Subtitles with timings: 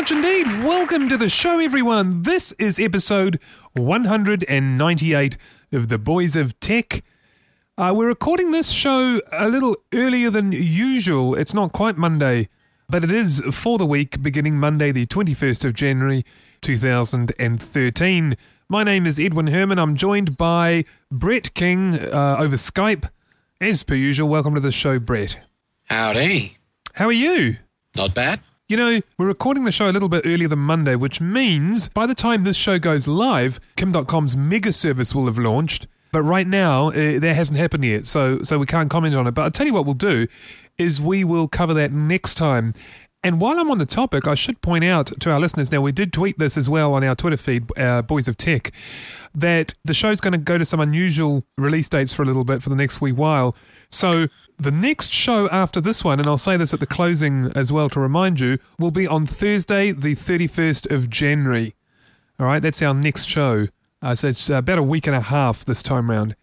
[0.00, 0.46] Much indeed.
[0.64, 2.22] Welcome to the show, everyone.
[2.22, 3.38] This is episode
[3.74, 5.36] 198
[5.72, 7.04] of The Boys of Tech.
[7.76, 11.34] Uh, we're recording this show a little earlier than usual.
[11.34, 12.48] It's not quite Monday,
[12.88, 16.24] but it is for the week beginning Monday, the 21st of January
[16.62, 18.36] 2013.
[18.70, 19.78] My name is Edwin Herman.
[19.78, 23.10] I'm joined by Brett King uh, over Skype.
[23.60, 25.36] As per usual, welcome to the show, Brett.
[25.90, 26.56] Howdy.
[26.94, 27.56] How are you?
[27.94, 28.40] Not bad.
[28.70, 32.06] You know, we're recording the show a little bit earlier than Monday, which means by
[32.06, 35.88] the time this show goes live, Kim Dotcom's mega service will have launched.
[36.12, 39.32] But right now, uh, that hasn't happened yet, so so we can't comment on it.
[39.32, 40.28] But I'll tell you what we'll do
[40.78, 42.72] is we will cover that next time.
[43.24, 45.90] And while I'm on the topic, I should point out to our listeners now, we
[45.90, 48.70] did tweet this as well on our Twitter feed, uh, Boys of Tech,
[49.34, 52.62] that the show's going to go to some unusual release dates for a little bit
[52.62, 53.56] for the next wee while.
[53.90, 57.72] So the next show after this one, and I'll say this at the closing as
[57.72, 61.74] well to remind you, will be on Thursday, the 31st of January.
[62.38, 63.68] All right, that's our next show.
[64.02, 66.34] Uh, so it's about a week and a half this time round.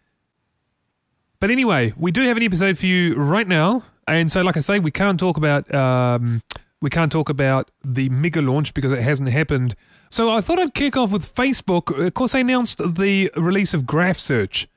[1.40, 4.62] But anyway, we do have an episode for you right now, and so like I
[4.62, 6.42] say, we can't talk about um,
[6.82, 9.76] we can't talk about the mega launch because it hasn't happened.
[10.10, 11.96] So I thought I'd kick off with Facebook.
[12.06, 14.68] Of course, they announced the release of Graph Search,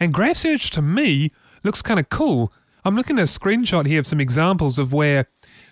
[0.00, 1.30] and Graph Search to me
[1.66, 2.50] looks kind of cool.
[2.84, 5.26] I'm looking at a screenshot here of some examples of where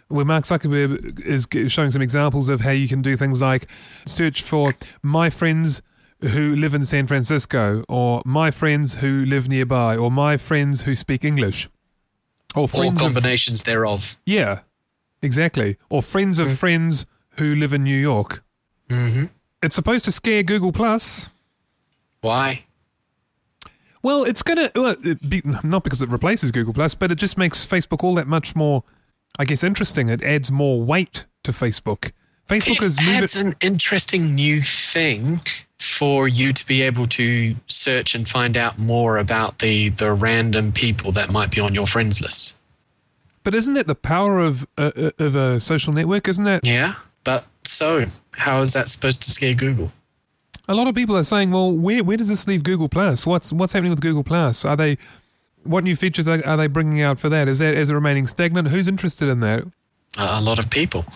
[0.08, 3.66] where Mark Zuckerberg is showing some examples of how you can do things like
[4.04, 4.66] search for
[5.02, 5.80] my friends
[6.20, 10.94] who live in San Francisco, or my friends who live nearby, or my friends who
[10.94, 11.68] speak English,
[12.54, 14.18] or All friends of combinations thereof.
[14.26, 14.60] yeah,
[15.22, 17.06] exactly, or friends of friends
[17.38, 18.42] who live in New York.
[18.88, 19.24] Mm-hmm.
[19.62, 21.28] It's supposed to scare Google Plus.
[22.20, 22.63] Why?
[24.04, 27.38] Well, it's gonna well, it be, not because it replaces Google Plus, but it just
[27.38, 28.84] makes Facebook all that much more,
[29.38, 30.10] I guess, interesting.
[30.10, 32.12] It adds more weight to Facebook.
[32.46, 33.22] Facebook It is moving.
[33.22, 35.40] adds an interesting new thing
[35.78, 40.70] for you to be able to search and find out more about the the random
[40.70, 42.58] people that might be on your friends list.
[43.42, 46.28] But isn't that the power of uh, uh, of a social network?
[46.28, 48.04] Isn't that Yeah, but so
[48.36, 49.92] how is that supposed to scare Google?
[50.68, 51.50] A lot of people are saying?
[51.50, 53.26] Well, where where does this leave Google Plus?
[53.26, 54.64] What's what's happening with Google Plus?
[54.64, 54.96] Are they
[55.62, 57.48] what new features are, are they bringing out for that?
[57.48, 58.68] Is that is it remaining stagnant?
[58.68, 59.64] Who's interested in that?
[60.18, 61.04] A a lot of people.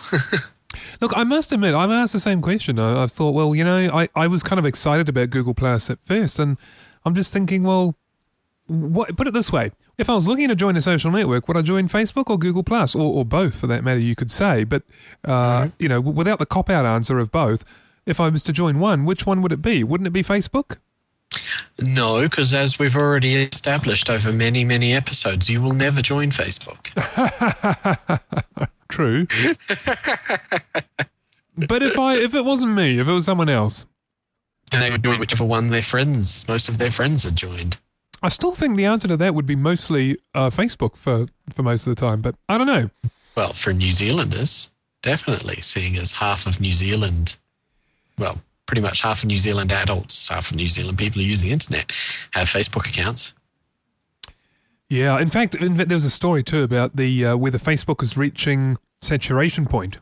[1.01, 2.79] Look, I must admit, I've asked the same question.
[2.79, 5.89] I, I've thought, well, you know, I, I was kind of excited about Google Plus
[5.91, 6.59] at first, and
[7.05, 7.95] I'm just thinking, well,
[8.67, 11.57] what, put it this way: if I was looking to join a social network, would
[11.57, 14.01] I join Facebook or Google Plus, or, or both, for that matter?
[14.01, 14.83] You could say, but
[15.25, 17.65] uh, you know, w- without the cop out answer of both,
[18.09, 19.85] if I was to join one, which one would it be?
[19.85, 20.79] Wouldn't it be Facebook?
[21.81, 26.89] no, because as we've already established over many, many episodes, you will never join Facebook.
[28.89, 29.27] True.
[31.57, 33.85] but if I if it wasn't me, if it was someone else,
[34.71, 37.79] Then they would join whichever one their friends, most of their friends had joined.
[38.23, 41.87] I still think the answer to that would be mostly uh, Facebook for for most
[41.87, 42.21] of the time.
[42.23, 42.91] But I don't know.
[43.37, 47.37] Well, for New Zealanders, definitely, seeing as half of New Zealand,
[48.19, 51.43] well, pretty much half of New Zealand adults, half of New Zealand people who use
[51.43, 51.91] the internet
[52.33, 53.35] have Facebook accounts.
[54.89, 58.03] Yeah, in fact, in fact, there was a story too about the uh, whether Facebook
[58.03, 59.99] is reaching saturation point.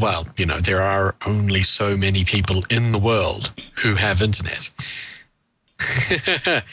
[0.00, 3.52] Well, you know, there are only so many people in the world
[3.82, 4.70] who have internet.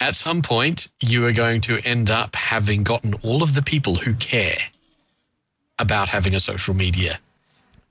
[0.00, 3.96] At some point, you are going to end up having gotten all of the people
[3.96, 4.58] who care
[5.78, 7.20] about having a social media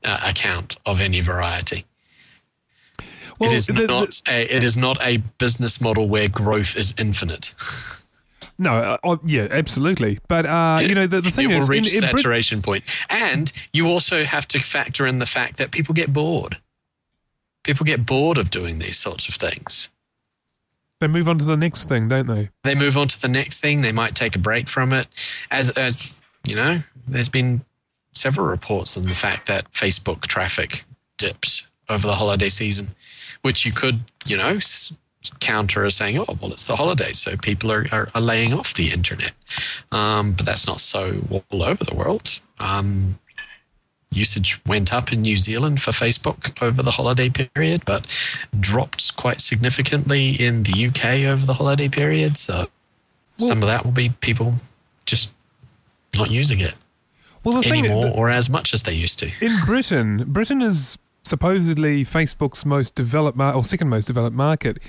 [0.04, 1.86] uh, account of any variety.
[3.39, 6.75] Well, it is the- the- not a, it is not a business model where growth
[6.75, 7.54] is infinite.
[8.57, 10.19] no, uh, oh, yeah, absolutely.
[10.28, 12.84] But uh, you know, the, the thing it will is, in, reach in saturation point.
[13.10, 16.57] And you also have to factor in the fact that people get bored.
[17.63, 19.92] People get bored of doing these sorts of things.
[21.01, 22.50] they move on to the next thing, don't they?
[22.63, 23.81] They move on to the next thing.
[23.81, 25.07] They might take a break from it.
[25.51, 27.66] As, as you know, there's been
[28.13, 30.86] several reports on the fact that Facebook traffic
[31.18, 32.95] dips over the holiday season,
[33.47, 34.94] which you could, you know, s-
[35.39, 38.73] counter as saying, oh, well, it's the holidays, so people are, are, are laying off
[38.73, 39.31] the internet.
[39.89, 42.41] Um, but that's not so all over the world.
[42.59, 43.17] Um,
[44.11, 48.01] usage went up in New Zealand for Facebook over the holiday period, but
[48.59, 52.35] dropped quite significantly in the UK over the holiday period.
[52.35, 52.67] So
[53.39, 54.55] well, some of that will be people
[55.05, 55.31] just
[56.17, 56.75] not using it
[57.45, 59.31] well, anymore or as much as they used to.
[59.39, 60.97] In Britain, Britain is
[61.27, 64.79] supposedly Facebook's most developed mar- or second most developed market,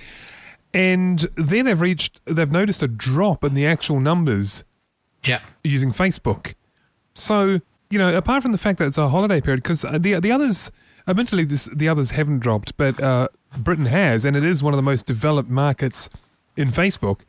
[0.73, 4.65] and then they've reached they've noticed a drop in the actual numbers.
[5.25, 6.55] Yeah, using Facebook.
[7.15, 10.33] So you know, apart from the fact that it's a holiday period, because the the
[10.33, 10.71] others,
[11.07, 14.79] admittedly, this, the others haven't dropped, but uh, Britain has, and it is one of
[14.79, 16.09] the most developed markets
[16.57, 17.21] in Facebook.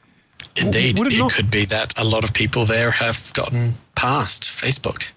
[0.56, 5.12] Indeed, it, it could be that a lot of people there have gotten past Facebook,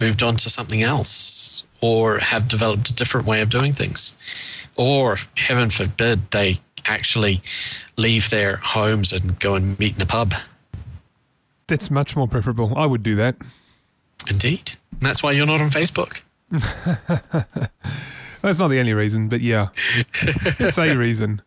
[0.00, 4.16] moved on to something else, or have developed a different way of doing things,
[4.74, 7.42] or heaven forbid they actually
[7.98, 10.32] leave their homes and go and meet in a pub.
[11.66, 12.72] That's much more preferable.
[12.74, 13.36] I would do that.
[14.30, 14.76] Indeed.
[14.92, 16.24] And that's why you're not on Facebook.
[18.40, 19.68] that's not the only reason, but yeah,
[20.14, 21.42] it's a reason.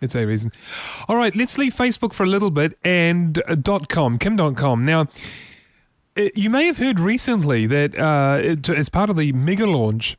[0.00, 0.50] It's a reason.
[1.08, 4.82] All right, let's leave Facebook for a little bit and uh, Dotcom, Kim.com.
[4.82, 5.06] Now,
[6.34, 10.16] you may have heard recently that uh, as part of the mega launch,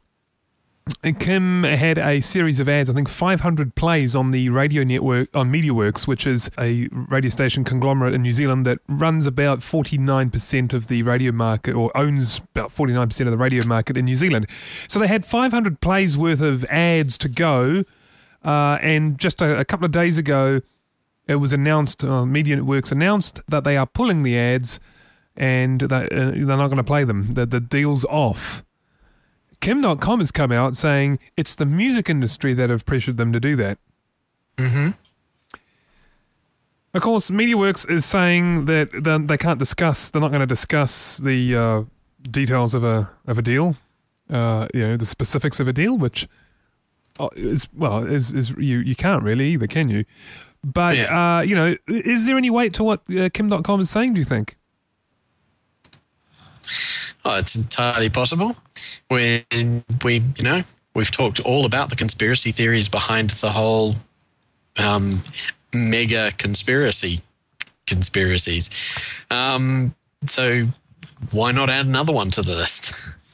[1.20, 5.52] Kim had a series of ads, I think 500 plays on the radio network, on
[5.52, 10.88] MediaWorks, which is a radio station conglomerate in New Zealand that runs about 49% of
[10.88, 14.48] the radio market or owns about 49% of the radio market in New Zealand.
[14.88, 17.84] So they had 500 plays worth of ads to go.
[18.44, 20.62] Uh, and just a, a, couple of days ago,
[21.28, 24.80] it was announced, uh, MediaWorks announced that they are pulling the ads
[25.38, 27.34] and they, uh, they're not going to play them.
[27.34, 28.66] The, the deal's off.
[29.60, 33.40] Kim Dotcom has come out saying it's the music industry that have pressured them to
[33.40, 33.78] do that.
[34.58, 34.90] Mm-hmm.
[36.94, 38.90] Of course, MediaWorks is saying that
[39.28, 40.10] they can't discuss.
[40.10, 41.84] They're not going to discuss the uh,
[42.24, 43.76] details of a of a deal.
[44.30, 46.28] Uh, you know, the specifics of a deal, which
[47.20, 50.06] uh, is well, is is you you can't really either, can you?
[50.64, 51.38] But yeah.
[51.38, 54.16] uh, you know, is there any weight to what uh, Kim Dotcom is saying?
[54.16, 54.58] Do you think?
[57.30, 58.56] Oh, it's entirely possible.
[59.10, 60.62] When we, you know,
[60.96, 63.96] we've talked all about the conspiracy theories behind the whole
[64.82, 65.22] um,
[65.76, 67.20] mega conspiracy
[67.86, 69.26] conspiracies.
[69.30, 69.94] Um,
[70.26, 70.68] so
[71.34, 72.94] why not add another one to the list?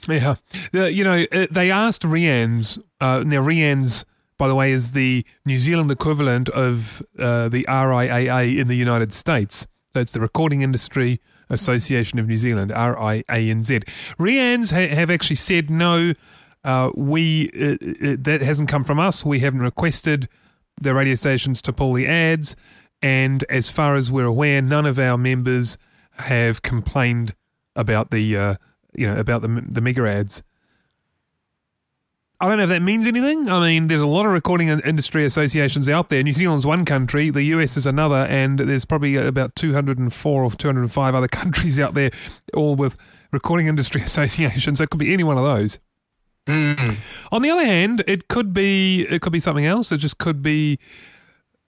[0.09, 0.35] Yeah,
[0.73, 2.81] uh, you know, uh, they asked RIANZ.
[2.99, 4.05] Uh, now, RIANZ,
[4.39, 9.13] by the way, is the New Zealand equivalent of uh, the RIAA in the United
[9.13, 9.67] States.
[9.93, 13.81] So it's the Recording Industry Association of New Zealand, R I A N Z.
[14.19, 16.13] RIANZ ha- have actually said no.
[16.63, 19.25] Uh, we uh, uh, that hasn't come from us.
[19.25, 20.29] We haven't requested
[20.81, 22.55] the radio stations to pull the ads,
[23.01, 25.77] and as far as we're aware, none of our members
[26.19, 27.35] have complained
[27.75, 28.55] about the uh,
[28.93, 30.43] you know about the the mega ads.
[32.43, 33.49] I don't know if that means anything.
[33.49, 36.21] I mean, there's a lot of recording industry associations out there.
[36.21, 41.15] New Zealand's one country, the US is another, and there's probably about 204 or 205
[41.15, 42.11] other countries out there,
[42.53, 42.97] all with
[43.31, 44.79] recording industry associations.
[44.79, 45.79] So it could be any one of those.
[46.45, 47.31] Mm.
[47.31, 49.93] On the other hand, it could be it could be something else.
[49.93, 50.79] It just could be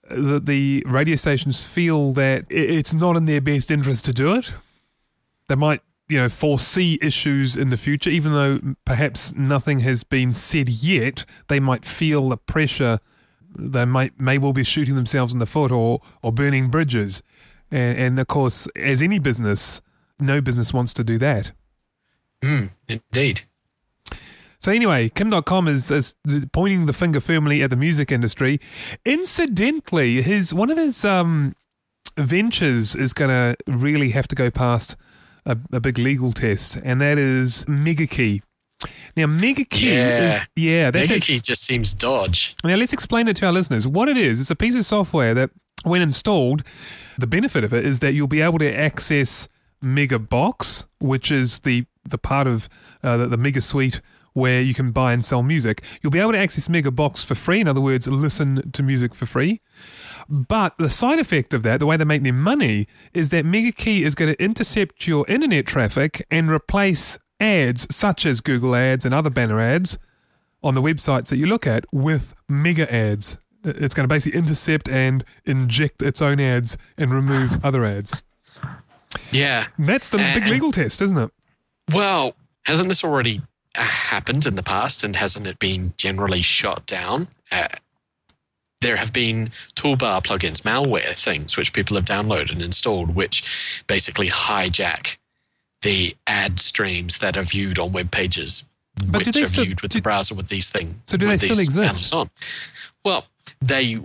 [0.09, 4.51] that the radio stations feel that it's not in their best interest to do it.
[5.47, 10.31] They might you know, foresee issues in the future, even though perhaps nothing has been
[10.31, 12.99] said yet, they might feel the pressure.
[13.57, 17.23] They might may well be shooting themselves in the foot or or burning bridges,
[17.71, 19.81] and, and of course, as any business,
[20.19, 21.51] no business wants to do that.
[22.41, 23.41] Mm, indeed.
[24.59, 26.15] So anyway, Kim Dotcom is, is
[26.51, 28.59] pointing the finger firmly at the music industry.
[29.05, 31.53] Incidentally, his one of his um,
[32.17, 34.95] ventures is going to really have to go past
[35.45, 38.41] a, a big legal test, and that is MegaKey.
[39.17, 40.35] Now, MegaKey yeah.
[40.35, 42.55] is yeah, that's MegaKey just seems dodge.
[42.63, 43.87] Now, let's explain it to our listeners.
[43.87, 45.49] What it is, it's a piece of software that,
[45.83, 46.63] when installed,
[47.17, 49.47] the benefit of it is that you'll be able to access
[49.83, 52.69] Megabox, which is the the part of
[53.03, 54.01] uh, the, the Mega Suite
[54.35, 55.81] where you can buy and sell music.
[56.01, 57.61] You'll be able to access Megabox for free.
[57.61, 59.61] In other words, listen to music for free.
[60.27, 64.01] But the side effect of that, the way they make their money, is that MegaKey
[64.01, 69.13] is going to intercept your internet traffic and replace ads such as Google ads and
[69.13, 69.97] other banner ads
[70.61, 73.37] on the websites that you look at with mega ads.
[73.63, 78.21] It's going to basically intercept and inject its own ads and remove other ads.
[79.31, 79.67] Yeah.
[79.79, 81.31] That's the big legal test, isn't it?
[81.93, 83.41] Well, hasn't this already
[83.83, 87.27] happened in the past and hasn't it been generally shot down?
[87.51, 87.67] Uh,
[88.81, 94.29] there have been toolbar plugins, malware things, which people have downloaded and installed, which basically
[94.29, 95.17] hijack
[95.81, 98.63] the ad streams that are viewed on web pages,
[99.07, 100.95] But which are still- viewed with do- the browser with these things.
[101.05, 102.13] So do they still exist?
[102.13, 102.29] On.
[103.03, 103.25] Well,
[103.61, 103.99] they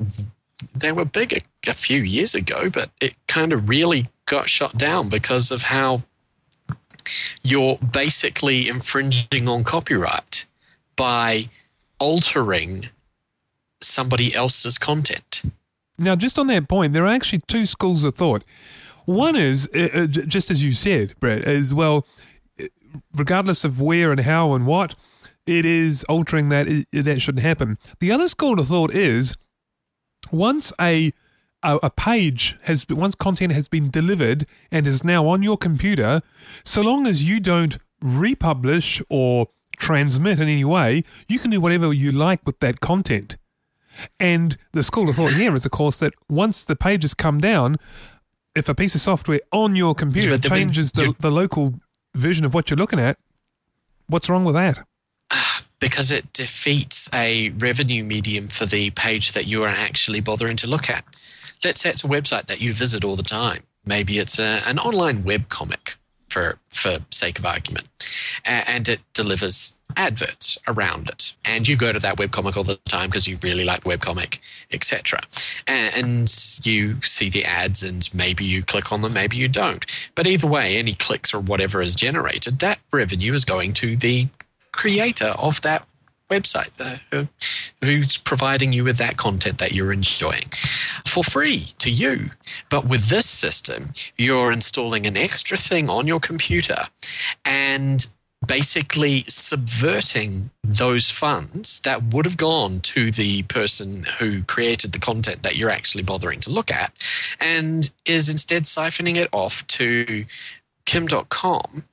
[0.74, 4.76] they were big a, a few years ago, but it kind of really got shut
[4.76, 6.02] down because of how
[7.42, 10.46] you're basically infringing on copyright
[10.96, 11.48] by
[11.98, 12.86] altering
[13.80, 15.42] somebody else's content.
[15.98, 18.44] Now, just on that point, there are actually two schools of thought.
[19.04, 22.06] One is, uh, uh, just as you said, Brett, is well,
[23.14, 24.94] regardless of where and how and what,
[25.46, 27.78] it is altering that that shouldn't happen.
[27.98, 29.36] The other school of thought is
[30.30, 31.12] once a
[31.62, 36.22] a, a page has once content has been delivered and is now on your computer,
[36.64, 41.92] so long as you don't republish or transmit in any way, you can do whatever
[41.92, 43.36] you like with that content.
[44.18, 47.76] And the school of thought here is, of course, that once the pages come down,
[48.54, 51.74] if a piece of software on your computer when changes the, the local
[52.14, 53.18] version of what you're looking at,
[54.06, 54.84] what's wrong with that?
[55.80, 60.66] because it defeats a revenue medium for the page that you are actually bothering to
[60.68, 61.04] look at.
[61.64, 63.62] Let's say it's a website that you visit all the time.
[63.84, 65.96] Maybe it's a, an online web comic,
[66.30, 67.88] for for sake of argument,
[68.44, 71.34] and it delivers adverts around it.
[71.44, 74.38] And you go to that webcomic all the time because you really like the webcomic,
[74.72, 75.20] etc.
[75.66, 76.32] And
[76.64, 79.84] you see the ads, and maybe you click on them, maybe you don't.
[80.14, 84.28] But either way, any clicks or whatever is generated, that revenue is going to the
[84.72, 85.86] creator of that
[86.30, 86.70] website
[87.10, 87.28] who,
[87.84, 90.48] who's providing you with that content that you're enjoying
[91.06, 92.30] for free to you.
[92.70, 96.76] But with this system, you're installing an extra thing on your computer
[97.44, 98.06] and
[98.46, 105.42] basically subverting those funds that would have gone to the person who created the content
[105.42, 106.92] that you're actually bothering to look at
[107.40, 110.24] and is instead siphoning it off to
[110.86, 111.86] Kim Dotcom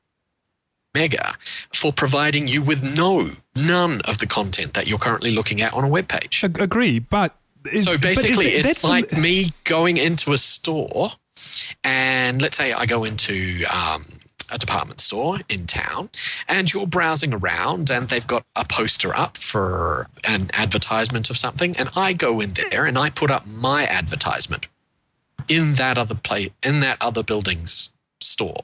[0.97, 1.35] Mega
[1.73, 5.83] for providing you with no, none of the content that you're currently looking at on
[5.83, 6.43] a web page.
[6.43, 7.35] Ag- agree, but
[7.71, 11.11] is, So basically, it- it's like me going into a store,
[11.83, 14.05] and let's say I go into um,
[14.51, 16.09] a department store in town,
[16.47, 21.75] and you're browsing around, and they've got a poster up for an advertisement of something,
[21.77, 24.67] and I go in there and I put up my advertisement
[25.47, 28.63] in that other place, in that other building's store.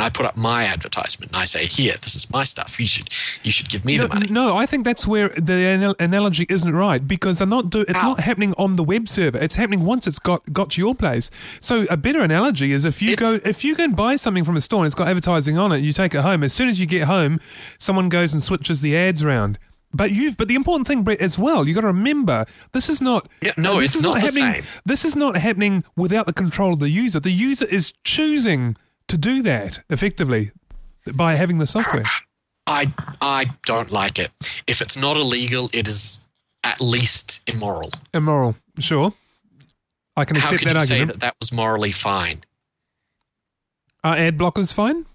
[0.00, 2.80] And I put up my advertisement, and I say, "Here, this is my stuff.
[2.80, 3.08] You should,
[3.42, 6.46] you should give me no, the money." no, I think that's where the anal- analogy
[6.48, 9.36] isn't right because they're not do- it's not happening on the web server.
[9.36, 11.30] It's happening once it's got got to your place.
[11.60, 14.42] So a better analogy is if you It's- go if you go and buy something
[14.44, 16.42] from a store and it's got advertising on it, you take it home.
[16.42, 17.38] As soon as you get home,
[17.78, 19.58] someone goes and switches the ads around.
[19.92, 23.00] But you've but the important thing, Brett, as well, you got to remember this is
[23.02, 23.28] not.
[23.42, 24.62] Yeah, no, this it's is not the happening.
[24.62, 24.80] same.
[24.86, 27.20] This is not happening without the control of the user.
[27.20, 28.76] The user is choosing
[29.10, 30.52] to do that effectively
[31.12, 32.04] by having the software.
[32.66, 34.62] I I don't like it.
[34.66, 36.28] If it's not illegal, it is
[36.64, 37.90] at least immoral.
[38.14, 39.12] Immoral, sure.
[40.16, 42.42] I can accept How could that you say that that was morally fine?
[44.04, 45.06] Are ad blockers fine?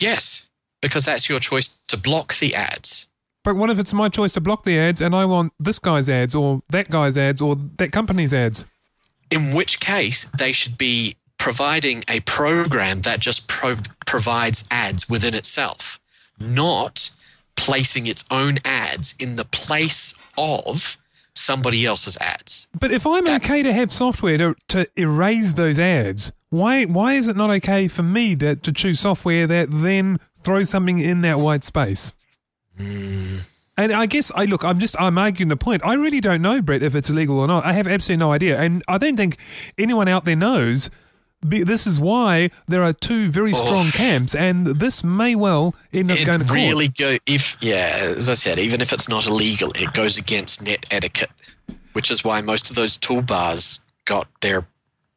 [0.00, 0.48] Yes,
[0.82, 3.06] because that's your choice to block the ads.
[3.44, 6.08] But what if it's my choice to block the ads and I want this guy's
[6.08, 8.64] ads or that guy's ads or that company's ads?
[9.30, 13.74] In which case, they should be providing a program that just pro-
[14.06, 15.98] provides ads within itself,
[16.38, 17.10] not
[17.56, 20.98] placing its own ads in the place of
[21.34, 22.68] somebody else's ads.
[22.78, 27.14] But if I'm That's- okay to have software to, to erase those ads, why why
[27.14, 31.22] is it not okay for me to, to choose software that then throws something in
[31.22, 32.12] that white space?
[32.76, 33.38] Hmm.
[33.78, 34.62] And I guess I look.
[34.62, 34.94] I'm just.
[35.00, 35.82] I'm arguing the point.
[35.84, 37.64] I really don't know, Brett, if it's illegal or not.
[37.64, 39.38] I have absolutely no idea, and I don't think
[39.78, 40.90] anyone out there knows.
[41.42, 43.90] This is why there are two very strong Oh.
[43.94, 46.56] camps, and this may well end up going to court.
[46.58, 50.62] really go if yeah, as I said, even if it's not illegal, it goes against
[50.62, 51.30] net etiquette,
[51.94, 54.66] which is why most of those toolbars got their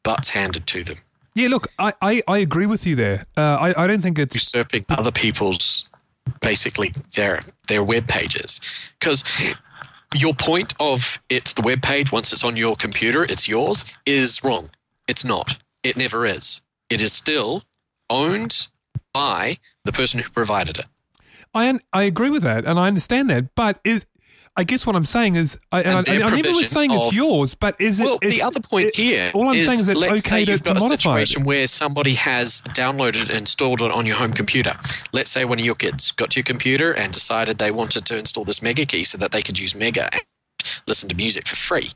[0.04, 0.98] butts handed to them,
[1.36, 3.26] Yeah, look, I, I, I agree with you there.
[3.36, 3.42] Uh,
[3.76, 4.36] I, I don't think it's.
[4.36, 5.90] usurping other people's
[6.42, 8.60] basically their their web pages.
[9.00, 9.24] Because
[10.16, 14.42] your point of it's the web page once it's on your computer, it's yours, is
[14.44, 14.70] wrong.
[15.08, 15.58] It's not.
[15.84, 16.62] It never is.
[16.90, 17.64] It is still
[18.10, 18.68] owned
[19.14, 20.86] by the person who provided it.
[21.54, 23.54] I I agree with that, and I understand that.
[23.56, 24.06] But is
[24.56, 27.18] I guess what I'm saying is, I, and And I, I, never was saying it's
[27.18, 28.04] yours, but is it?
[28.04, 30.46] Well, the other point it- here all I'm is, saying is it's let's say okay
[30.46, 31.38] to, you've to got a modify it.
[31.40, 34.74] where somebody has downloaded and installed it on your home computer.
[35.12, 38.18] Let's say one of your kids got to your computer and decided they wanted to
[38.18, 40.08] install this Mega key so that they could use Mega
[40.64, 41.92] just listen to music for free.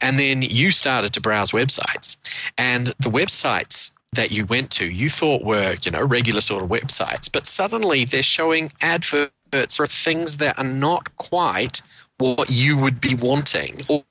[0.00, 2.16] And then you started to browse websites,
[2.56, 6.68] and the websites that you went to you thought were you know regular sort of
[6.68, 11.82] websites, but suddenly they're showing adverts for things that are not quite
[12.18, 14.04] what you would be wanting or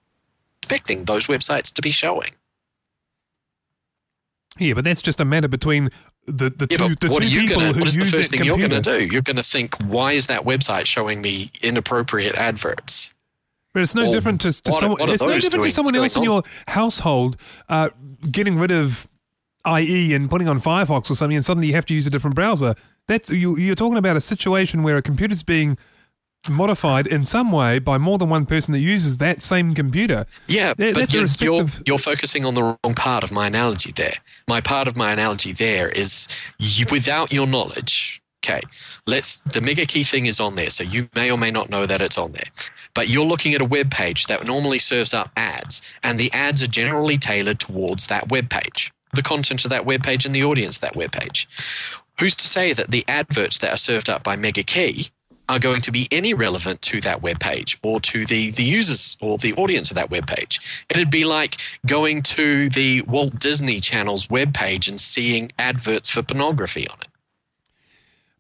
[0.61, 2.31] expecting those websites to be showing.
[4.57, 5.89] Yeah, but that's just a matter between
[6.25, 8.11] the the Yeah, two the what two are you people gonna, who what is use
[8.11, 9.03] the first thing you're going to do?
[9.03, 13.14] You're going to think, why is that website showing me inappropriate adverts?
[13.75, 14.99] But it's no Or different to, to what someone.
[15.01, 17.35] what It's no different doing- to someone else in your household
[17.67, 17.89] uh,
[18.31, 19.05] getting rid of
[19.67, 22.35] IE and putting on Firefox or something, and suddenly you have to use a different
[22.37, 22.75] browser.
[23.09, 25.77] That's you, you're talking about a situation where a computer's being
[26.49, 30.25] modified in some way by more than one person that uses that same computer.
[30.47, 34.13] Yeah, That- but you're, you're, you're focusing on the wrong part of my analogy there.
[34.47, 36.29] My part of my analogy there is
[36.59, 38.21] you, without your knowledge.
[38.45, 38.61] Okay,
[39.07, 39.39] let's.
[39.39, 41.99] The mega key thing is on there, so you may or may not know that
[41.99, 42.43] it's on there.
[42.95, 46.63] But you're looking at a web page that normally serves up ads, and the ads
[46.63, 50.43] are generally tailored towards that web page, the content of that web page, and the
[50.43, 51.47] audience of that web page.
[52.19, 55.09] Who's to say that the adverts that are served up by Mega Key
[55.47, 59.17] are going to be any relevant to that web page or to the, the users
[59.21, 60.85] or the audience of that web page?
[60.89, 66.23] It'd be like going to the Walt Disney Channel's web page and seeing adverts for
[66.23, 67.07] pornography on it.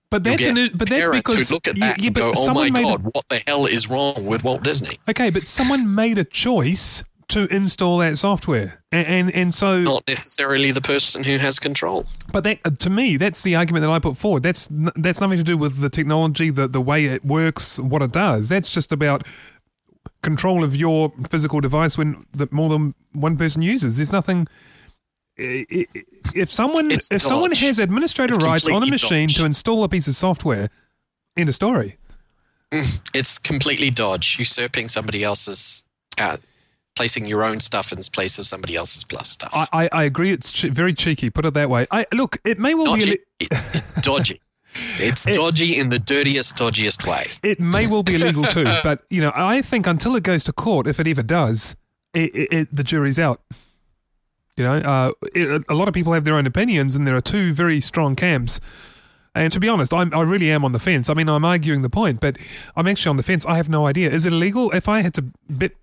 [0.09, 2.67] But that's an, but that's because look at that yeah, and but go, "Oh my
[2.67, 6.17] someone made a- what the hell is wrong with Walt Disney?" okay, but someone made
[6.17, 11.37] a choice to install that software, and and, and so Not necessarily the person who
[11.37, 12.05] has control.
[12.31, 14.43] But that, uh, to me, that's the argument that I put forward.
[14.43, 18.11] That's that's nothing to do with the technology, the the way it works, what it
[18.11, 18.49] does.
[18.49, 19.25] That's just about
[20.21, 23.97] control of your physical device when that more than one person uses.
[23.97, 24.47] There's nothing.
[25.37, 29.37] If someone It's if someone has administrator It's rights on a machine dodge.
[29.37, 30.69] to install a piece of software,
[31.37, 31.97] end of story.
[33.13, 35.83] It's completely dodge, usurping somebody else's,
[36.19, 36.37] uh,
[36.95, 39.51] placing your own stuff in place of somebody else's plus stuff.
[39.53, 40.31] I, I, I agree.
[40.31, 41.29] It's che- very cheeky.
[41.29, 41.85] Put it that way.
[41.91, 42.37] I look.
[42.45, 43.03] It may well Not be.
[43.03, 44.41] a li- it- it's dodgy.
[44.99, 47.27] It's dodgy in the dirtiest, dodgiest way.
[47.43, 50.53] it may well be illegal too, but you know, I think until it goes to
[50.53, 51.75] court, if it ever does,
[52.13, 53.41] it, it, it, the jury's out.
[54.57, 57.21] You know, uh, it, a lot of people have their own opinions, and there are
[57.21, 58.61] two very strong camps.
[59.33, 61.09] And to be honest, I'm, I really am on the fence.
[61.09, 62.37] I mean, I'm arguing the point, but
[62.75, 63.45] I'm actually on the fence.
[63.45, 64.09] I have no idea.
[64.09, 64.71] Is it illegal?
[64.71, 65.73] If I had to bet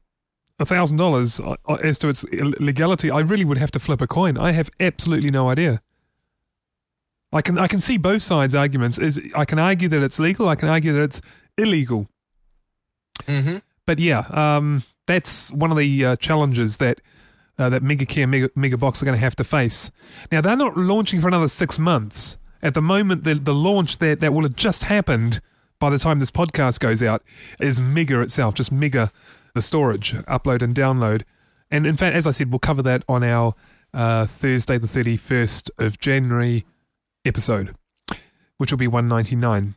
[0.58, 1.38] a thousand dollars
[1.82, 4.38] as to its legality, I really would have to flip a coin.
[4.38, 5.82] I have absolutely no idea.
[7.30, 8.98] I can I can see both sides' arguments.
[8.98, 10.48] Is I can argue that it's legal.
[10.48, 11.20] I can argue that it's
[11.58, 12.08] illegal.
[13.26, 13.56] hmm
[13.86, 17.00] But yeah, um, that's one of the uh, challenges that
[17.58, 19.90] uh, that MegaKey and Mega, Mega Box are going to have to face.
[20.30, 22.36] Now they're not launching for another six months.
[22.62, 25.40] At the moment, the the launch that that will have just happened
[25.78, 27.22] by the time this podcast goes out
[27.60, 29.10] is Mega itself, just Mega,
[29.54, 31.22] the storage, upload and download.
[31.70, 33.54] And in fact, as I said, we'll cover that on our
[33.92, 36.64] uh, Thursday, the thirty first of January
[37.24, 37.74] episode,
[38.58, 39.74] which will be one ninety nine.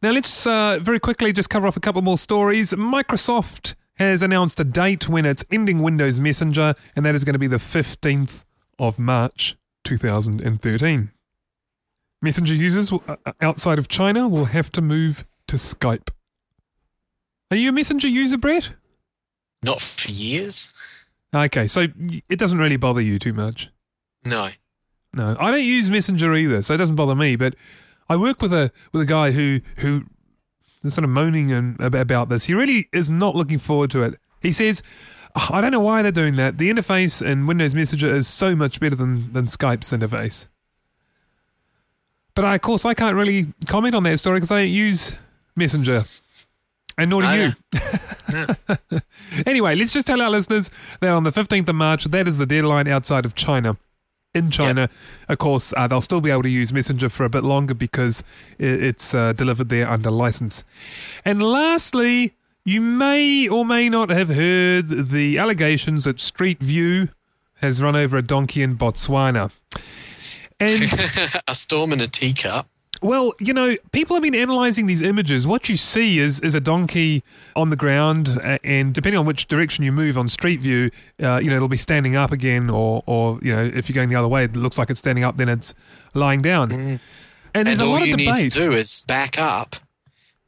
[0.00, 2.72] Now, let's uh, very quickly just cover off a couple more stories.
[2.72, 3.74] Microsoft
[4.10, 7.46] has announced a date when it's ending Windows Messenger, and that is going to be
[7.46, 8.44] the 15th
[8.78, 11.10] of March 2013.
[12.20, 16.08] Messenger users will, uh, outside of China will have to move to Skype.
[17.50, 18.70] Are you a Messenger user, Brett?
[19.62, 21.08] Not for years.
[21.34, 21.86] Okay, so
[22.28, 23.70] it doesn't really bother you too much.
[24.24, 24.50] No.
[25.14, 27.36] No, I don't use Messenger either, so it doesn't bother me.
[27.36, 27.54] But
[28.08, 30.04] I work with a with a guy who who
[30.90, 32.44] sort of moaning and, about this.
[32.44, 34.18] He really is not looking forward to it.
[34.40, 34.82] He says,
[35.36, 36.58] "Oh, "I don't know why they're doing that.
[36.58, 40.46] The interface in Windows Messenger is so much better than than Skype's interface."
[42.34, 45.14] But I, of course, I can't really comment on that story because I don't use
[45.54, 46.00] Messenger,
[46.98, 47.52] and nor do you.
[49.46, 52.46] Anyway, let's just tell our listeners that on the 15th of March, that is the
[52.46, 53.76] deadline outside of China.
[54.34, 54.88] In China,
[55.28, 58.24] of course, uh, they'll still be able to use Messenger for a bit longer because
[58.58, 60.64] it's uh, delivered there under license.
[61.22, 62.32] And lastly,
[62.64, 67.08] you may or may not have heard the allegations that Street View
[67.56, 69.50] has run over a donkey in Botswana.
[70.58, 70.82] And
[71.48, 72.68] a storm in a teacup.
[73.02, 75.46] Well, you know, people have been analyzing these images.
[75.46, 77.22] What you see is is a donkey
[77.56, 80.90] on the ground, uh, and depending on which direction you move on Street View,
[81.22, 84.08] uh, you know, it'll be standing up again, or or you know, if you're going
[84.08, 85.74] the other way, it looks like it's standing up, then it's
[86.14, 87.00] lying down.
[87.54, 88.52] And there's and a all lot you of need to debate.
[88.52, 89.76] do is back up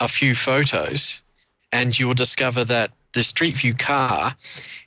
[0.01, 1.23] a few photos,
[1.73, 4.35] and you will discover that the Street View car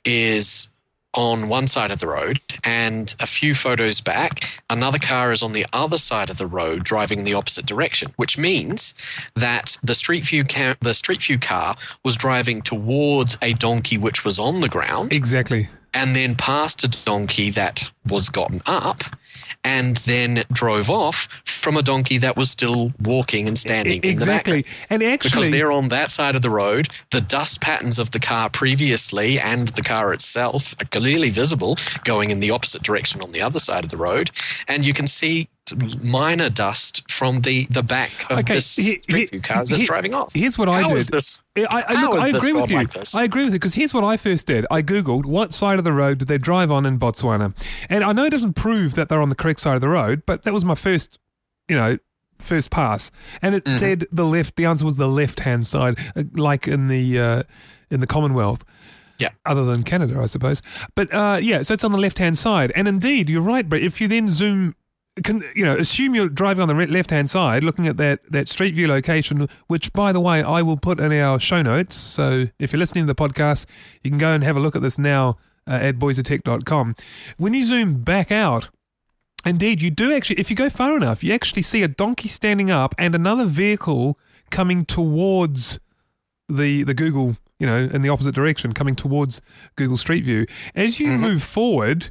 [0.04, 0.68] is
[1.14, 5.52] on one side of the road, and a few photos back, another car is on
[5.52, 8.94] the other side of the road driving the opposite direction, which means
[9.34, 14.24] that the street view cam- the street view car was driving towards a donkey which
[14.24, 15.68] was on the ground Exactly.
[15.94, 19.00] and then past a donkey that was gotten up
[19.64, 24.08] and then drove off from a donkey that was still walking and standing in the
[24.08, 24.64] exactly.
[24.90, 28.48] And Because they're on that side of the road, the dust patterns of the car
[28.50, 33.42] previously and the car itself are clearly visible going in the opposite direction on the
[33.42, 34.30] other side of the road.
[34.68, 35.48] And you can see
[36.02, 39.82] minor dust from the, the back of Okay, this he- street view car as it's
[39.84, 40.32] driving off.
[40.34, 40.96] here's what I How did.
[40.96, 41.42] is this?
[41.58, 42.76] I, I, How look, I agree with you.
[42.78, 43.14] like?
[43.14, 44.64] I agree with you because here's what I first did.
[44.70, 47.54] I googled what side of the road did they drive on in Botswana,
[47.90, 50.22] and I know it doesn't prove that they're on the correct side of the road,
[50.24, 51.18] but that was my first,
[51.68, 51.98] you know,
[52.38, 53.10] first pass,
[53.42, 53.76] and it Mm-hmm.
[53.76, 54.56] said the left.
[54.56, 57.42] The answer was the left-hand side, uh, like in the uh,
[57.90, 58.64] in the Commonwealth.
[59.18, 59.30] Yeah.
[59.44, 60.62] Other than Canada, I suppose.
[60.94, 63.82] But uh, yeah, so it's on the left-hand side, and indeed, you're right, Brett.
[63.82, 64.76] If you then zoom
[65.24, 68.48] can you know assume you're driving on the left hand side looking at that that
[68.48, 72.46] street view location which by the way I will put in our show notes so
[72.60, 73.66] if you're listening to the podcast
[74.04, 76.94] you can go and have a look at this now uh, at boysoftech.com
[77.36, 78.68] when you zoom back out
[79.46, 82.70] indeed you do actually if you go far enough you actually see a donkey standing
[82.70, 84.18] up and another vehicle
[84.50, 85.78] coming towards
[86.48, 89.40] the the Google, you know, in the opposite direction, coming towards
[89.76, 90.46] Google Street View.
[90.74, 92.10] As you move forward,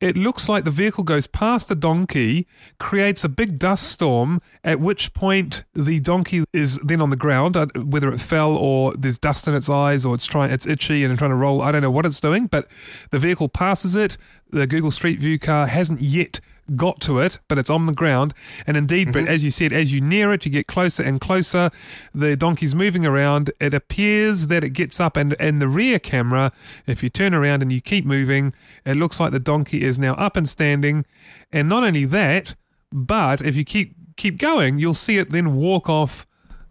[0.00, 2.46] it looks like the vehicle goes past the donkey,
[2.78, 7.56] creates a big dust storm, at which point the donkey is then on the ground,
[7.56, 11.04] uh, whether it fell or there's dust in its eyes or it's trying it's itchy
[11.04, 11.62] and trying to roll.
[11.62, 12.66] I don't know what it's doing, but
[13.10, 14.16] the vehicle passes it.
[14.50, 16.40] The Google Street View car hasn't yet
[16.76, 18.34] got to it, but it's on the ground.
[18.66, 21.70] And indeed, but as you said, as you near it, you get closer and closer.
[22.14, 23.50] The donkey's moving around.
[23.60, 26.52] It appears that it gets up, and in the rear camera,
[26.86, 28.54] if you turn around and you keep moving,
[28.84, 31.04] it looks like the donkey is now up and standing.
[31.52, 32.54] And not only that,
[32.92, 36.26] but if you keep keep going, you'll see it then walk off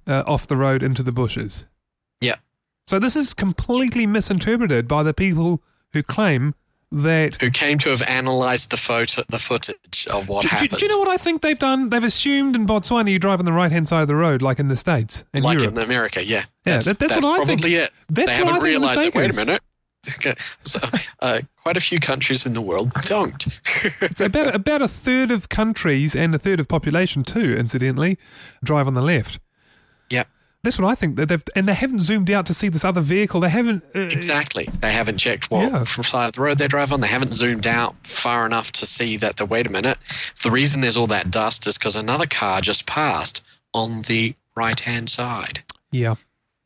[0.08, 1.66] uh, off the road into the bushes.
[2.22, 2.36] Yeah.
[2.88, 5.62] So this is completely misinterpreted by the people
[5.94, 6.56] who claim
[6.91, 10.71] that Who came to have analysed the photo, the footage of what do, happened?
[10.71, 11.89] do you know what I think they've done?
[11.89, 14.60] They've assumed in Botswana you drive on the right hand side of the road, like
[14.60, 15.78] in the States and like Europe.
[15.78, 16.45] in America, yeah.
[16.65, 17.62] Yeah, That's, that- that's that's what I think.
[17.62, 17.91] probably it.
[18.10, 19.62] That's they haven't realised that, wait a minute.
[20.63, 20.80] So,
[21.21, 23.45] uh, quite a few countries in the world don't.
[24.02, 28.17] It's about about a third of countries and a third of population too, incidentally,
[28.63, 29.39] drive on the left.
[30.63, 31.15] That's what I think.
[31.15, 33.39] That they've and they haven't zoomed out to see this other vehicle.
[33.39, 33.84] They haven't.
[33.95, 34.65] Uh, exactly.
[34.82, 35.84] They haven't checked what Yeah.
[35.86, 37.00] from side of the road they drive on.
[37.00, 39.38] They haven't zoomed out far enough to see that.
[39.38, 39.98] The wait a minute.
[40.43, 43.41] The reason there's all that dust is because another car just passed
[43.74, 45.63] on the right hand side.
[45.91, 46.15] yeah,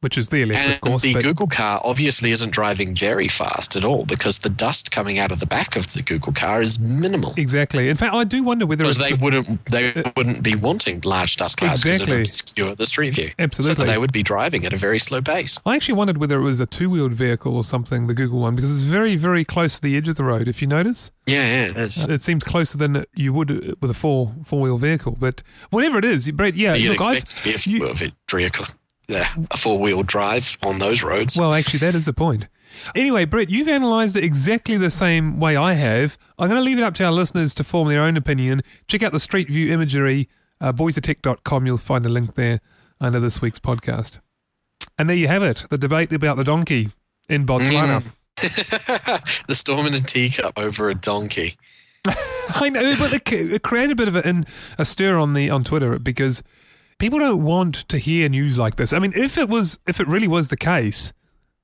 [0.04, 1.02] which is their left, And of course.
[1.04, 5.32] the Google car obviously isn't driving very fast at all because the dust coming out
[5.32, 7.34] of the back of the Google car is minimal.
[7.38, 7.90] exactly.
[7.90, 11.38] In fact, I do wonder whether Because they wouldn't they uh, wouldn't be wanting large
[11.38, 12.14] dust clouds because Exactly.
[12.14, 13.32] it would obscure the street view.
[13.40, 13.86] Absolutely.
[13.86, 15.60] So they would be driving at a very slow pace.
[15.66, 18.56] I actually wondered whether it was a two wheeled vehicle or something, the Google one,
[18.56, 20.48] because it's very, very close to the edge of the road.
[20.48, 21.36] If you notice, Yeah,
[21.66, 22.08] yeah, it is.
[22.08, 25.18] it seems closer than you would uh, with a four four wheel vehicle.
[25.20, 27.80] But whatever it is, Brett, yeah, You'd look, I've, expect it to be a you-
[27.94, 28.66] four-wheel vehicle,
[29.08, 31.38] yeah, a four-wheel drive on those roads.
[31.38, 32.48] Well, actually, that is the point.
[32.96, 36.18] Anyway, Brett, you've analysed it exactly the same way I have.
[36.40, 38.62] I'm going to leave it up to our listeners to form their own opinion.
[38.88, 41.66] Check out the Street View imagery, uh, boysoftech.com.
[41.66, 42.62] You'll find a link there
[43.00, 44.20] under this week's podcast.
[44.98, 46.92] And there you have it the debate about the donkey
[47.30, 48.04] in Botswana.
[49.48, 51.56] the storm in a teacup over a donkey.
[52.56, 54.46] I know, but it, it created a bit of a,
[54.78, 56.44] a stir on the on Twitter because
[56.98, 58.94] people don't want to hear news like this.
[58.94, 61.14] I mean, if it was, if it really was the case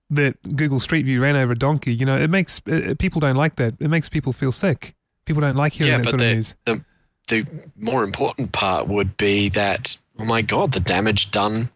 [0.10, 3.36] that Google Street View ran over a donkey, you know, it makes uh, people don't
[3.36, 3.76] like that.
[3.80, 4.96] It makes people feel sick.
[5.26, 6.56] People don't like hearing yeah, that sort of news.
[6.66, 6.84] the
[7.28, 11.70] the more important part would be that oh my god, the damage done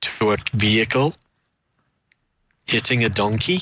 [0.00, 1.14] to a vehicle
[2.66, 3.58] hitting a donkey,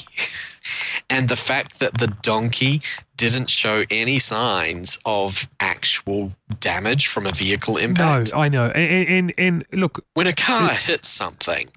[1.10, 2.80] and the fact that the donkey
[3.16, 8.32] didn't show any signs of actual damage from a vehicle impact.
[8.32, 8.40] No.
[8.40, 11.68] I know, and and, and look, When a car hits something,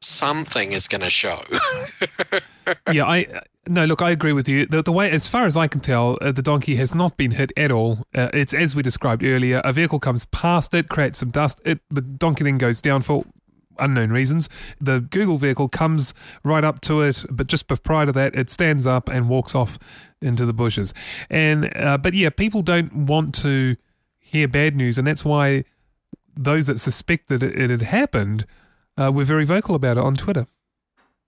[0.00, 1.42] something is going to show.
[2.92, 3.26] yeah, I
[3.68, 4.66] no, look, I agree with you.
[4.66, 7.32] The, the way, as far as I can tell, uh, the donkey has not been
[7.32, 8.06] hit at all.
[8.14, 9.60] Uh, it's as we described earlier.
[9.64, 11.60] A vehicle comes past it, creates some dust.
[11.64, 13.24] It the donkey then goes down for
[13.78, 14.48] unknown reasons.
[14.80, 16.14] The Google vehicle comes
[16.44, 19.78] right up to it, but just prior to that, it stands up and walks off
[20.20, 20.92] into the bushes.
[21.30, 23.76] And uh, but yeah, people don't want to
[24.18, 25.64] hear bad news, and that's why
[26.36, 28.46] those that suspect that it, it had happened
[28.96, 30.46] uh, were very vocal about it on Twitter.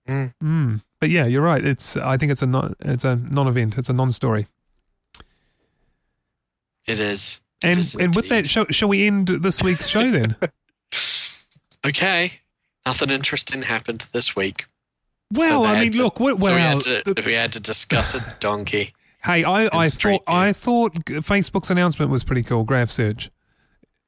[0.07, 0.33] Mm.
[0.43, 0.81] Mm.
[0.99, 1.63] but yeah, you're right.
[1.63, 3.77] It's I think it's a non, it's a non-event.
[3.77, 4.47] It's a non-story.
[6.87, 7.41] It is.
[7.63, 10.35] It And is and with that, shall, shall we end this week's show then?
[11.85, 12.31] okay,
[12.85, 14.65] nothing interesting happened this week.
[15.33, 18.13] Well, So I mean, to- look, well, so we had to we had to discuss
[18.15, 18.93] a donkey.
[19.23, 20.23] hey, I, I thought.
[20.27, 22.63] I thought Facebook's announcement was pretty cool.
[22.63, 23.29] Graph search.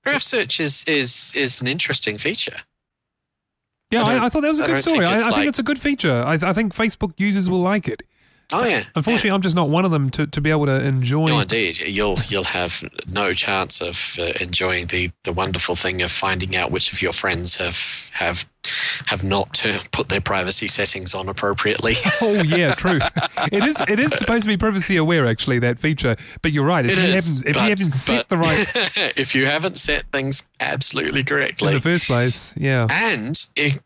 [0.04, 2.58] Graph search is is is an interesting feature.
[3.92, 4.98] Yeah, I I, I thought that was a I good story.
[5.00, 6.24] think I, I think like- it's a good feature.
[6.26, 8.04] I, I think Facebook users will like it.
[8.52, 8.84] Oh yeah.
[8.96, 11.26] Unfortunately, I'm just not one of them to, to be able to enjoy.
[11.28, 16.12] No, indeed, you'll you'll have no chance of uh, enjoying the, the wonderful thing of
[16.12, 18.46] finding out which of your friends have have
[19.08, 21.96] have not uh, put their privacy settings on appropriately.
[22.22, 23.00] Oh yeah, true.
[23.52, 26.16] it is it is supposed to be privacy aware actually that feature.
[26.42, 26.86] But you're right.
[26.86, 28.72] If It you is, haven't if but- you haven't set the right
[29.18, 32.88] if you haven't set things absolutely correctly in the first place, yeah.
[32.92, 33.80] and it,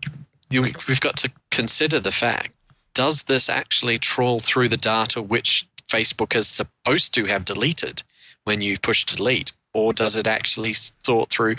[0.50, 2.52] you, we've got to consider the fact:
[2.97, 8.01] does this actually trawl through the data which Facebook is supposed to have deleted
[8.43, 11.57] when you push delete, or does it actually sort through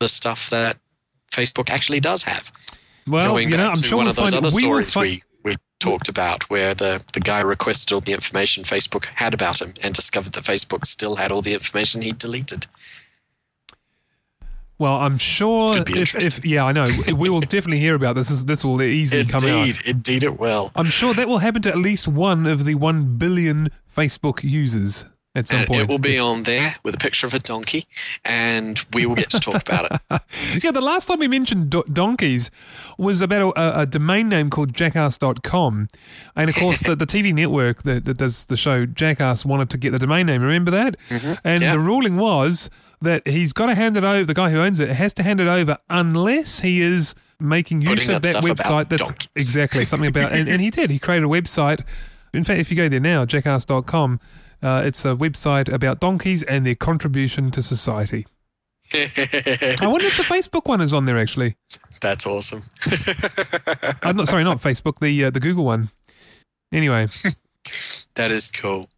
[0.00, 0.78] the stuff that
[1.30, 2.50] Facebook actually does have?
[3.06, 5.22] Well, Going you know, I'm to sure one we'll of those other we stories find,
[5.44, 9.62] we, we talked about, where the, the guy requested all the information Facebook had about
[9.62, 12.66] him and discovered that Facebook still had all the information he deleted.
[14.80, 18.30] Well, I'm sure if, if yeah, I know we will definitely hear about this.
[18.30, 19.66] This, this will easily come out.
[19.68, 20.70] Indeed, indeed, it will.
[20.74, 25.04] I'm sure that will happen to at least one of the one billion Facebook users
[25.34, 25.80] at some And point.
[25.82, 27.86] it will be on there with a picture of a donkey,
[28.24, 30.64] and we will get to talk about it.
[30.64, 32.50] yeah, the last time we mentioned do- donkeys
[32.98, 35.88] was about a, a domain name called jackass.com.
[36.34, 39.76] And of course, the, the TV network that, that does the show Jackass wanted to
[39.78, 40.42] get the domain name.
[40.42, 40.96] Remember that?
[41.10, 41.62] And Mm-hmm.
[41.62, 41.72] Yeah.
[41.74, 42.70] the ruling was
[43.02, 45.40] that he's got to hand it over, the guy who owns it has to hand
[45.40, 49.30] it over unless he is making use Putting of that website that's donkeys.
[49.34, 51.82] exactly something about and, and he did he created a website
[52.34, 54.20] in fact if you go there now jackass.com
[54.62, 58.26] uh, it's a website about donkeys and their contribution to society
[58.92, 61.54] I wonder if the Facebook one is on there actually.
[62.02, 62.64] That's awesome.
[64.02, 64.98] Uh, not sorry, not Facebook.
[64.98, 65.90] The uh, the Google one.
[66.72, 67.06] Anyway,
[68.16, 68.88] That is cool.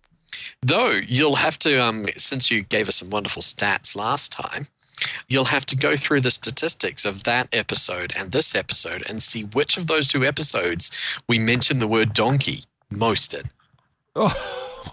[0.62, 4.66] Though you'll have to, um, since you gave us some wonderful stats last time,
[5.29, 9.42] you'll have to go through the statistics of that episode and this episode and see
[9.42, 13.44] which of those two episodes we mentioned the word donkey most in.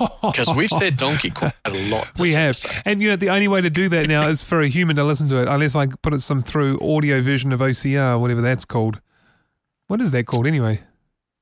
[0.01, 0.17] Oh.
[0.21, 2.07] Because we've said donkey quite a lot.
[2.19, 2.71] We have, episode.
[2.85, 5.03] and you know the only way to do that now is for a human to
[5.03, 8.63] listen to it, unless I put it some through audio version of OCR, whatever that's
[8.63, 9.01] called.
[9.87, 10.79] What is that called anyway?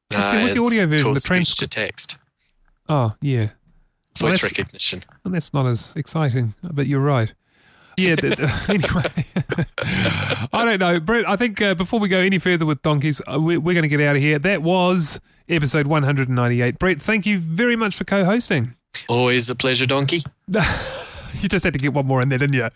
[0.10, 1.14] What's the- what's the Uh, audio version?
[1.14, 2.18] The trans- to text,
[2.90, 3.50] Oh yeah,
[4.20, 5.04] voice recognition.
[5.26, 7.34] and that's not as exciting, but you're right.
[7.98, 8.16] Yeah.
[8.70, 9.26] anyway,
[10.54, 11.28] I don't know, Brett.
[11.28, 13.88] I think uh, before we go any further with donkeys, uh, we're, we're going to
[13.90, 14.38] get out of here.
[14.38, 16.78] That was episode 198.
[16.78, 18.76] Brett, thank you very much for co-hosting.
[19.10, 20.22] Always a pleasure, donkey.
[21.40, 22.68] You just had to get one more in there, didn't you?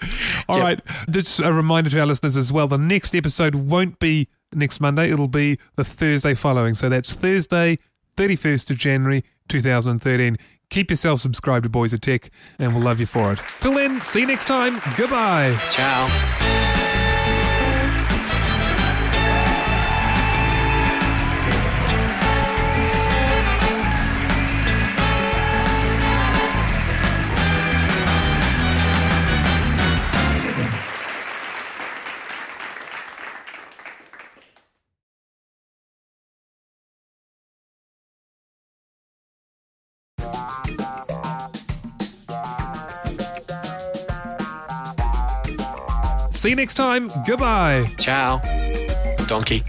[0.48, 0.64] All Yep.
[0.66, 0.80] right.
[1.10, 5.10] Just a reminder to our listeners as well the next episode won't be next Monday,
[5.10, 6.76] it'll be the Thursday following.
[6.76, 7.80] So that's Thursday,
[8.18, 10.38] 31st of January 2013.
[10.72, 13.40] Keep yourself subscribed to Boys of Tech, and we'll love you for it.
[13.60, 14.82] Till then, see you next time.
[14.96, 15.56] Goodbye.
[15.70, 16.81] Ciao.
[46.42, 47.12] See you next time.
[47.28, 47.88] Goodbye.
[48.00, 48.42] Ciao.
[49.28, 49.62] Donkey.